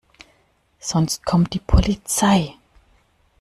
[0.79, 2.55] Sonst kommt die Polizei.